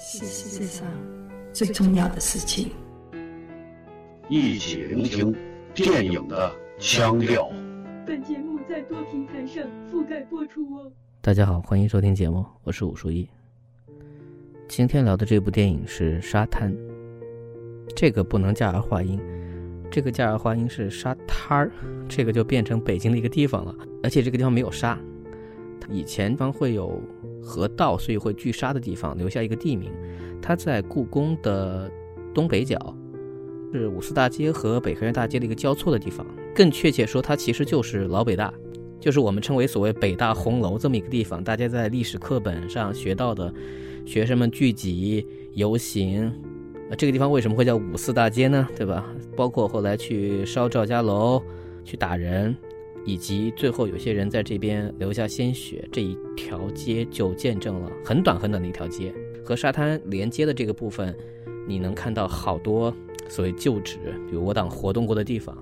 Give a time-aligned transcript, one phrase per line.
[0.00, 0.86] 是世界上
[1.52, 2.70] 最重要的事情。
[4.28, 5.34] 一起聆听
[5.74, 7.50] 电影的腔调。
[8.06, 10.92] 本节目在多平台上覆盖播出哦。
[11.20, 13.28] 大家好，欢迎收听节目，我是武书一。
[14.68, 16.72] 今天聊的这部电影是《沙滩》，
[17.96, 19.20] 这个不能加儿化音，
[19.90, 21.72] 这个加儿化音是沙滩儿，
[22.08, 23.74] 这个就变成北京的一个地方了，
[24.04, 24.96] 而且这个地方没有沙，
[25.90, 27.02] 以前方会有
[27.42, 29.90] 河道，所以会聚沙的地方留下一个地名，
[30.40, 31.90] 它在故宫的
[32.34, 32.78] 东北角，
[33.72, 38.52] 是五四大街和北河沿大街的一个交错的地方，更确切说，它其实就是老北大。
[39.00, 43.54] 就是我们称为所谓北大红楼这么一个地方，大家在历史课本上学到的，
[44.04, 46.24] 学生们聚集游行，
[46.90, 48.68] 啊，这个地方为什么会叫五四大街呢？
[48.76, 49.06] 对吧？
[49.36, 51.40] 包括后来去烧赵家楼、
[51.84, 52.56] 去打人，
[53.04, 61.16] 以及最后有些人在这边留下鲜血，这一条街就见证了很短很短的一条街和沙滩连接的这个部分，
[61.66, 62.94] 你能看到好多
[63.28, 65.56] 所谓旧址，比如我党活动过的地方。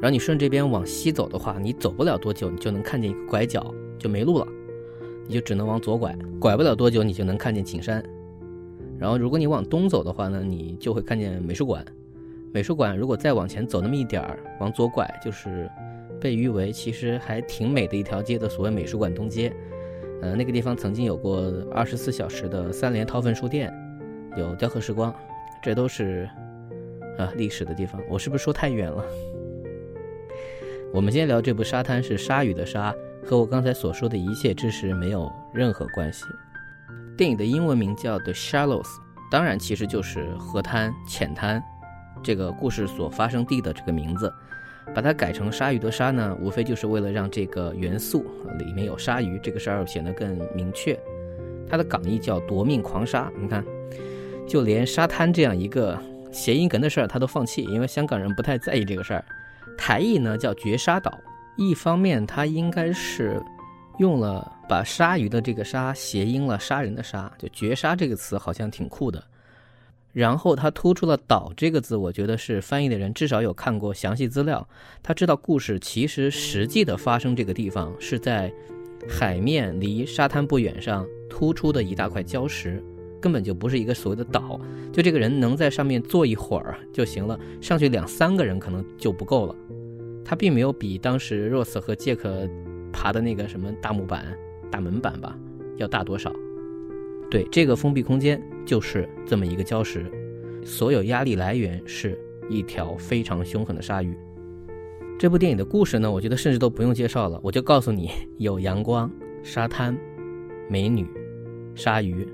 [0.00, 4.46] 然后你顺这边往西走的话，你走不了多久，你就能看见一个拐角，就没路了，
[5.26, 6.16] 你就只能往左拐。
[6.38, 8.04] 拐不了多久，你就能看见景山。
[8.98, 11.84] 然后如果你往东走的话呢，你就会看见美术馆。
[12.52, 15.68] 美术馆如果再往前走那么一点儿，往左拐就是
[16.20, 19.52] 被誉为其实还挺美的一条街的所谓美术馆东街。
[20.22, 23.72] 呃，那个地方曾经有过二十四小时的三联韬奋书店，
[24.36, 25.14] 有雕刻时光，
[25.62, 26.28] 这都是
[27.18, 28.00] 啊历史的地方。
[28.08, 29.04] 我是不是说太远了？
[30.94, 36.24] 我们今天聊这部《沙滩》是鲨鱼的鲨，和我刚才所说的一切知识没有任何关系。
[37.18, 38.82] 电影的英文名叫《The Shallows》，
[39.30, 41.62] 当然其实就是河滩、浅滩
[42.22, 44.32] 这个故事所发生地的这个名字。
[44.94, 48.24] 把它改成鲨鱼的鲨呢，无非就是为了让这个元素
[48.58, 50.98] 里面有鲨鱼这个事儿显得更明确。
[51.68, 53.64] 它的港译叫夺命狂鲨，你看，
[54.46, 55.98] 就连沙滩这样一个
[56.30, 59.24] 谐音梗的事儿，他都放弃，因为香港人不太在意这个事儿。
[59.76, 61.12] 台译呢叫绝杀岛，
[61.56, 63.42] 一方面它应该是
[63.98, 69.22] 用了把鲨鱼的这个鲨谐音了杀人的杀，就绝杀这个词好像挺酷的。
[70.16, 74.66] 然后他突出了岛这个字，我觉得是翻译的人至少有看过详细资料，
[75.02, 78.50] 他知道故事其实实际的发生这个地方是在
[79.06, 82.82] 海面离沙滩不远上突出的一大块礁石。
[83.20, 84.58] 根本就不是一个所谓的岛，
[84.92, 89.54] 就这个人能在上面坐一会儿就行了，上去两三个人可能就不够了。
[90.24, 92.48] 他并没有比当时 Rose 和杰克
[92.92, 94.26] 爬的那个什么大木板、
[94.70, 95.36] 大门板吧
[95.76, 96.32] 要大多少。
[97.30, 100.04] 对，这个封闭空间就是这么一个礁石，
[100.62, 102.18] 所有压力来源是
[102.50, 104.14] 一条非常凶狠的鲨鱼。
[105.18, 109.10] 这部电影的故事呢，我觉得甚至都不用介绍了，我就告诉你：有阳光、
[109.42, 109.96] 沙滩、
[110.68, 111.06] 美女、
[111.74, 112.26] 鲨鱼。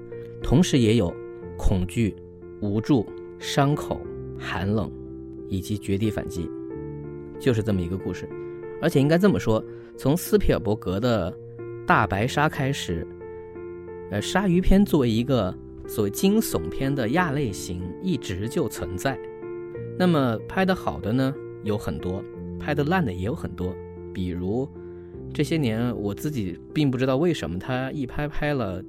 [0.42, 1.14] 同时也有
[1.56, 2.12] 恐惧、
[2.60, 3.06] 无助、
[3.38, 4.00] 伤口、
[4.36, 4.90] 寒冷，
[5.48, 6.50] 以及绝地反击，
[7.38, 8.28] 就是这么一个故事。
[8.80, 9.64] 而且应该这么说，
[9.96, 11.30] 从斯皮尔伯格的
[11.86, 13.06] 《大白鲨》开始，
[14.10, 15.56] 呃，鲨鱼片作为一个
[15.94, 19.18] 所谓惊悚片的亚类型，一直就存在。
[19.98, 22.24] 那么拍的好的呢有很多，
[22.58, 23.74] 拍的烂的也有很多。
[24.14, 24.66] 比如
[25.34, 28.82] 这些年我自己并不知道为什么他一拍拍了。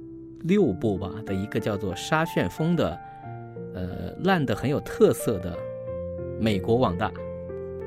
[0.46, 2.98] 六部吧的一个叫做《沙旋风》的，
[3.72, 5.56] 呃，烂的很有特色的
[6.38, 7.10] 美国网大，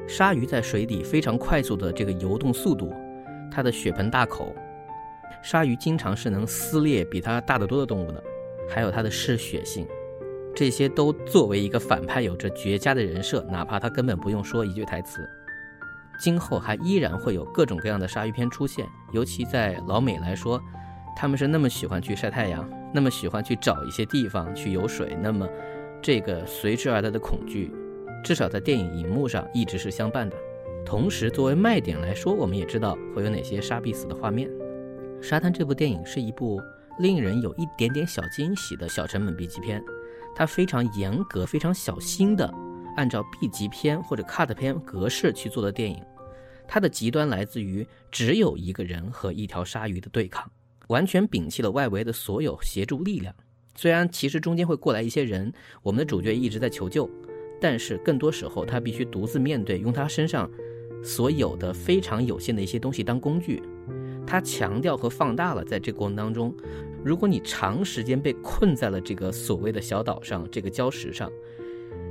[0.07, 2.91] 鲨鱼在水底非常快速的这个游动速度，
[3.51, 4.55] 它的血盆大口，
[5.43, 8.23] 鲨鱼经常是能撕裂比它大得多的动物的，
[8.67, 9.87] 还有他的嗜血性，
[10.55, 15.27] 这些都作为一个反派有着绝佳的人设，哪怕他根本不用说一句台词，
[16.19, 20.61] 今后还依然会有各种各样的鲨鱼片出现，尤其在老美来说。
[21.19, 25.49] 他们是那么喜欢去晒太阳，那么喜欢去找一些地方去游水，那么
[25.99, 27.73] 这个随之而来的恐惧，
[28.23, 30.35] 至少在电影荧幕上一直是相伴的。
[30.85, 34.47] 同时，作为卖点来说，我们也知道会有哪些杀必死的画面。
[35.19, 36.61] 《沙滩》这部电影是一部
[36.99, 39.83] 令人有一点点小惊喜的小成本 B 级片，
[40.35, 42.53] 它非常严格、非常小心的
[42.95, 46.03] 按照 B 级片或者 Cut 片格式去做的电影。
[46.67, 50.49] 它的极端来自于只有一个人和一条鲨鱼的对抗。
[50.87, 53.35] 完全摒弃了外围的所有协助力量，
[53.75, 55.51] 虽然其实中间会过来一些人，
[55.83, 57.09] 我们的主角一直在求救，
[57.59, 60.49] 但是更多时候他必须独自面对，用他身上
[61.03, 63.61] 所有的非常有限的一些东西当工具。
[64.25, 66.55] 他强调和放大了在这过程当中，
[67.07, 71.31] 如果你长时间被困在了这个所谓的小岛上，这个礁石上，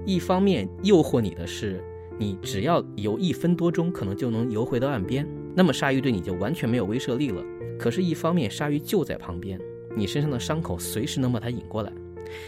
[0.06, 1.84] 一方面诱惑你的是，
[2.18, 7.44] 你只要游一分多钟，可能就能游回到岸边，那么鲨鱼对你就完全没有威慑力了。
[7.78, 9.60] 可是，一方面鲨鱼就在旁边，
[9.94, 11.92] 你身上的伤口随时能把它引过来，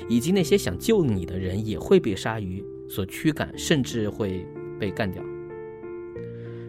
[0.09, 4.47] 以及那些想救你的人也会被鲨鱼所驱赶，甚至会
[4.81, 5.23] 被干掉。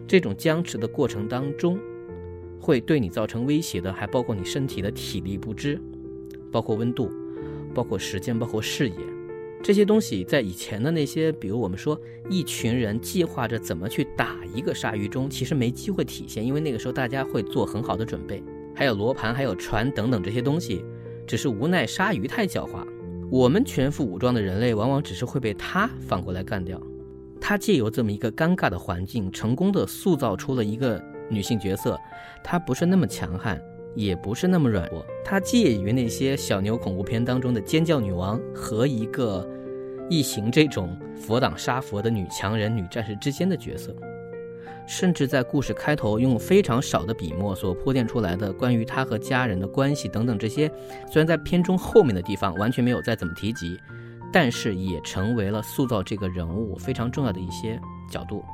[0.06, 1.78] 这种僵持的过程当中，
[2.60, 5.80] 会对你造成威胁的，还包括你身体的体力不支，
[6.52, 7.10] 包括温度，
[7.74, 8.94] 包括时间，包括视野。
[9.62, 18.42] 这些东西在以前的那些，比如我们说一群人计划着怎么去打一个鲨鱼中，其实没机会体现，因为那个时候大家会做很好的准备，
[18.74, 20.84] 还有罗盘，还有船等等这些东西，
[21.26, 22.86] 只是无奈鲨鱼太狡猾，
[23.30, 26.80] 我们全副武装的人类往往只是会被它反过来干掉。
[27.38, 31.98] 它借由这么一个尴尬的环境，成功的塑造出了一个女性角色，
[32.42, 33.58] 她不是那么强悍。
[33.96, 39.44] 也不是那么软弱，她介于那些小牛恐怖片当中的尖叫女王和一个
[40.08, 43.92] 异形这种佛挡杀佛的女强人、女战士之间的角色，
[44.86, 50.68] 甚至在故事开头用非常少的笔墨所铺垫出来的关于她和家人的关系等等这些，
[51.10, 53.76] 虽然在片中后面的地方完全没有再怎么提及，
[54.32, 57.76] 但是也成为了塑造这个人物非常重要的一些
[58.08, 58.44] 角度。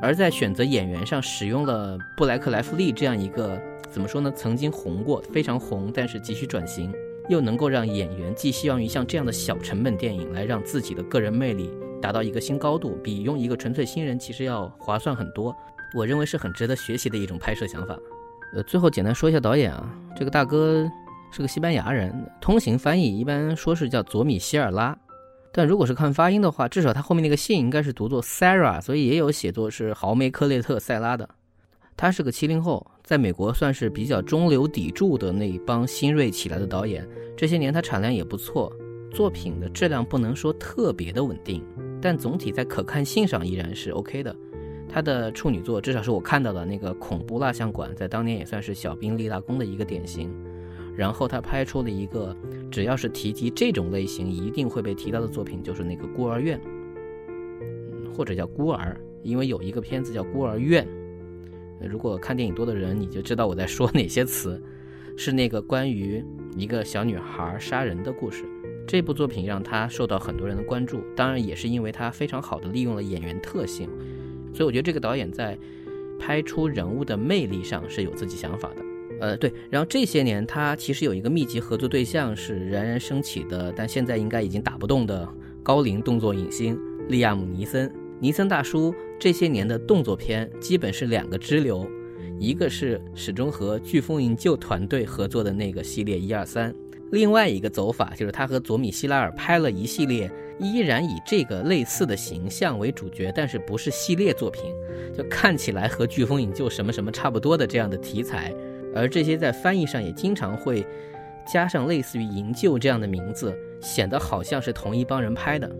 [0.00, 3.60] 而在选择演员上，使用了布莱克莱弗利这样一个。
[3.90, 4.30] 怎么说呢？
[4.36, 6.92] 曾经红过，非常红，但是急需转型，
[7.30, 15.56] 又能够让演员寄希望于像这样的小成本电影来让自己的个人魅力达到一个新高度，比用一个纯粹新人其实要划算很多。
[15.96, 17.98] 我认为是很值得学习的一种拍摄想法。
[18.54, 20.86] 呃，最后简单说一下导演啊，这个大哥
[21.32, 22.12] 是个西班牙人，
[22.42, 24.94] 通行翻译一般说是叫佐米希尔拉，
[25.52, 31.28] 但如果是看发音的话，至少他后面那个姓应该是读作 Sarah，所以也有写作是豪梅科列特塞拉的。
[31.96, 32.86] 他是个七零后。
[33.08, 38.70] 在美国算是比较中流砥柱的那一帮新锐起来的导演，这些年他产量也不错，
[39.10, 41.64] 作品的质量不能说特别的稳定，
[42.02, 44.36] 但总体在可看性上依然是 OK 的。
[44.90, 50.30] 他的处女作，至少是我看到的那个恐怖蜡像馆，在当年也算是小兵立大功的一个典型。
[50.98, 52.36] 然后他拍出了一个，
[52.72, 56.60] 只要是提及这种类型一定会被提到的作品，就是那个孤儿院，
[58.12, 60.84] 或者叫孤儿，因为有一个片子叫孤儿院。
[61.80, 64.60] 如果看电影多的人，你就知道我在说哪些词，
[65.16, 66.20] 是那个关于
[66.56, 68.44] 一个小女孩杀人的故事。
[68.84, 73.88] 这部作品让他受到很多人的关注，当然也是因为他非常好的利用了演员特性。
[74.52, 75.56] 所以我觉得这个导演在
[76.18, 78.87] 拍出人物的魅力上是有自己想法的。
[79.20, 79.52] 呃，对。
[79.70, 85.28] 然后这些年他其实有一个密集合作对象是冉冉升起的，但现在应该已经打不动的
[85.62, 86.78] 高龄动作影星
[87.08, 87.92] 利亚姆·尼森。
[88.20, 91.88] 尼森大叔这些年的动作片基本是两个支流，
[92.38, 96.74] 一个是始终和飓风营救团队合作的那个系列一二三，
[97.12, 100.28] 另外一个走法就是他和佐米希拉尔拍了一系列
[100.58, 104.64] 依然以这个类似的形象为主角，但是不是系列作品，
[105.16, 108.52] 就看起来和飓风营救什么什么差不多的这样的题材，
[108.98, 110.84] 而这些在翻译上也经常会
[111.46, 115.70] 加上类似于营救这样的名字，显得好像是同一帮人拍的，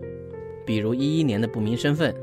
[0.65, 2.15] 比如一一年的不明身份。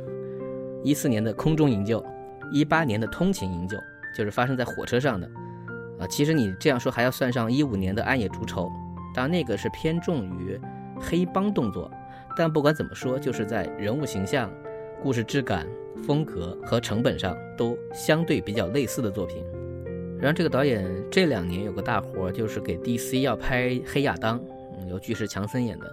[0.83, 2.03] 一四年的空中营救，
[2.51, 3.77] 一八年的通勤营救，
[4.17, 5.29] 就是发生在火车上的，
[5.99, 8.71] 啊，其实你这样说还要算上一五年的暗夜逐仇，
[9.15, 10.59] 当然那个是偏重于
[10.99, 11.91] 黑帮动作，
[12.37, 14.51] 但不管怎么说，就是在人物形象、
[15.03, 15.67] 故事质感、
[16.07, 19.45] 风格和成本上都相对比较类似的作品。
[20.21, 24.41] 然后这个导演这两年有个大活，就是给 DC 要拍《黑亚当》，
[24.89, 25.93] 由巨石强森演的，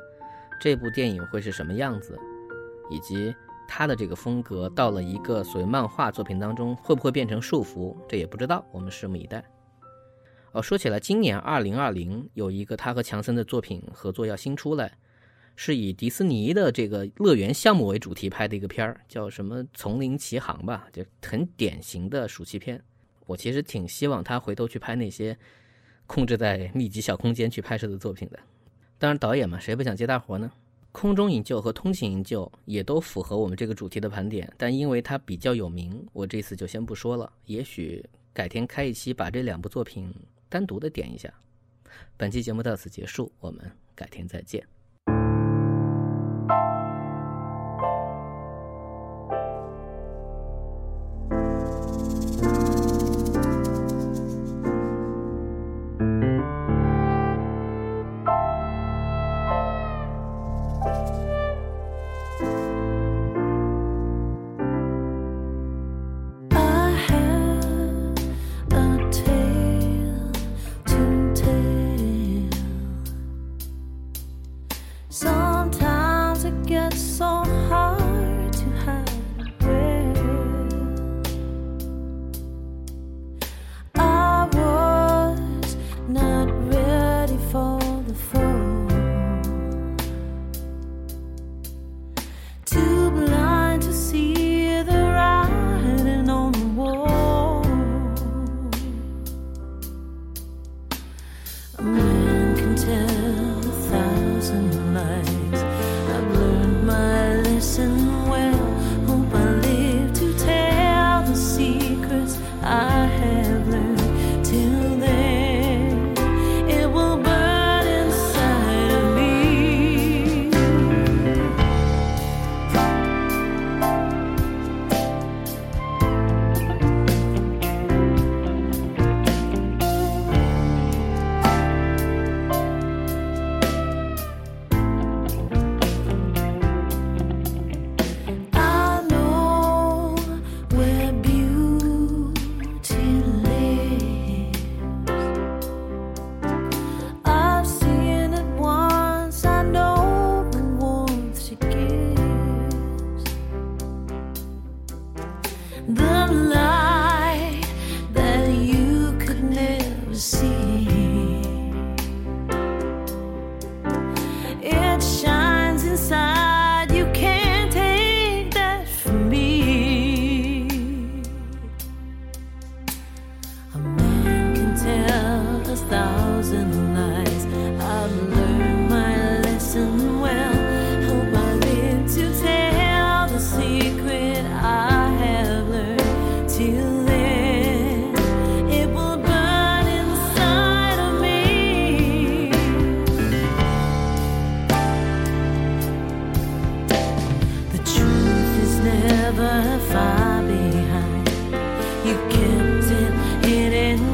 [0.59, 2.17] 这部电影会是什么样子，
[2.89, 3.33] 以及。
[3.65, 7.95] 他的这个风格到了一个所谓漫画作品当中，会不会变成束缚？
[8.07, 9.43] 这也不知道，我们拭目以待。
[10.51, 14.95] 哦，说起来，今年二零二零有一个他和强森的作品合作要新出来，
[15.55, 22.83] 是以迪士尼的这个乐园项目为主题拍的一个片儿，叫什么《丛林奇航》吧，就很典型的暑期片。
[23.25, 25.37] 我其实挺希望他回头去拍那些
[26.05, 28.39] 控制在密集小空间去拍摄的作品的。
[28.97, 30.51] 当然，导演嘛，谁不想接大活呢？
[30.91, 37.31] 空中营救和通勤营救也都符合我们这个主题的盘点，但因为它比较有名，我这次就先不说了。
[37.45, 40.13] 也许改天开一期，把这两部作品
[40.49, 41.33] 单独的点一下。
[42.15, 44.63] 本期节目到此结束，我们改天再见。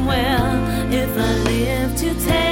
[0.10, 2.49] well if I live to tell.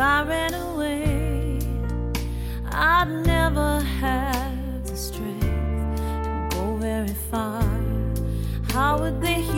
[0.00, 1.58] if I ran away,
[2.72, 7.62] I'd never have the strength to go very far.
[8.72, 9.49] How would they?